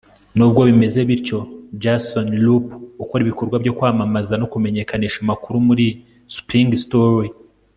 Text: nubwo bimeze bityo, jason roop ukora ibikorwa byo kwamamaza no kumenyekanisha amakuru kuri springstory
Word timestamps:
nubwo 0.37 0.61
bimeze 0.69 0.99
bityo, 1.09 1.39
jason 1.81 2.27
roop 2.43 2.65
ukora 3.03 3.21
ibikorwa 3.23 3.55
byo 3.63 3.71
kwamamaza 3.77 4.33
no 4.41 4.47
kumenyekanisha 4.51 5.17
amakuru 5.21 5.57
kuri 5.67 5.87
springstory 6.35 7.29